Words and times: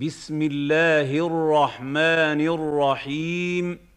بسم 0.00 0.42
الله 0.42 1.26
الرحمن 1.26 2.40
الرحيم. 2.40 3.88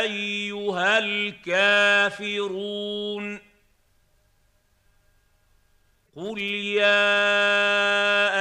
أيها 0.00 0.98
الكافرون. 0.98 2.36
قل 6.16 6.40
يا 6.40 8.35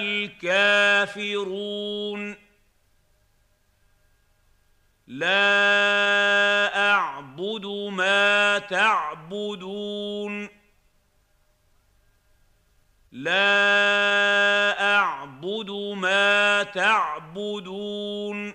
الكافرون. 0.00 1.66
لا 5.06 6.90
أعبد 6.90 7.66
ما 7.92 8.58
تعبدون. 8.58 10.48
لا 13.12 14.96
أعبد 14.96 15.70
ما 15.70 16.62
تعبدون. 16.62 18.54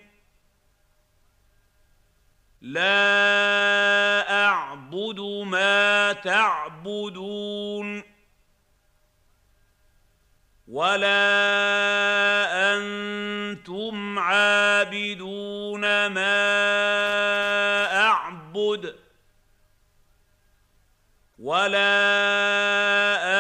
لا 2.61 4.45
أعبد 4.45 5.19
ما 5.45 6.13
تعبدون. 6.13 8.03
ولا 10.71 11.17
أنتم 12.75 14.19
عابدون 14.19 15.81
ما 16.07 16.37
اعبد 18.07 18.95
ولا 21.39 21.91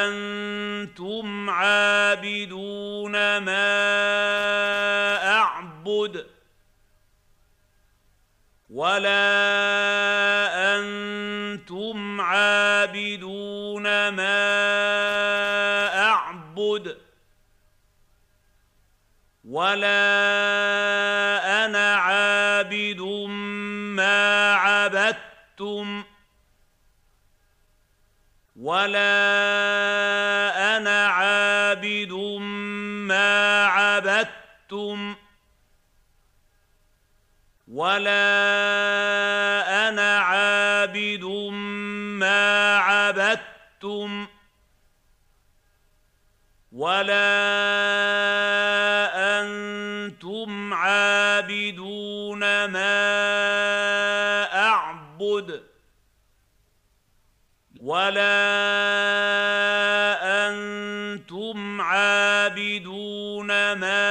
أنتم 0.07 1.49
عابدون 1.49 3.11
ما 3.37 3.67
اعبد 5.27 6.25
ولا 8.69 9.21
أنتم 10.77 12.21
عابدون 12.21 13.83
ما 14.09 14.41
اعبد 15.99 17.10
ولا 19.43 20.05
أنا 21.65 21.95
عابد 21.95 23.01
ما 23.97 24.53
عبدتم 24.53 26.03
ولا 28.55 29.17
أنا 30.77 31.07
عابد 31.07 32.11
ما 33.09 33.65
عبدتم 33.65 35.15
ولا 37.67 38.11
أنا 39.89 40.19
عابد 40.19 41.23
ما 42.19 42.77
عبدتم 42.77 44.27
ولا 46.71 47.31
أنتم 49.39 50.73
عابدون 50.73 52.39
ما 52.65 52.93
اعبد 54.53 55.63
ولا 57.81 58.21
أنتم 60.47 61.81
عابدون 61.81 63.47
ما 63.73 64.01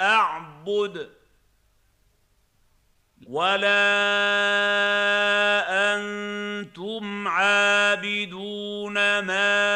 اعبد 0.00 1.10
ولا 3.26 3.70
أنتم 5.94 7.28
عابدون 7.28 8.94
ما 9.18 9.69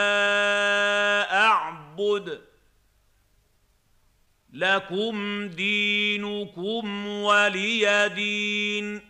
اعبد 1.94 2.40
لكم 4.52 5.48
دينكم 5.48 7.06
ولي 7.06 8.08
دين. 8.08 9.00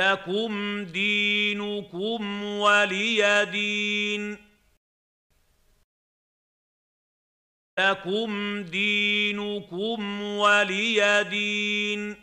لكم 0.00 0.84
دينكم 0.84 2.42
ولي 2.42 3.44
دين. 3.44 4.36
لكم 7.78 8.62
دينكم 8.62 10.22
ولي 10.22 11.24
دين. 11.24 12.21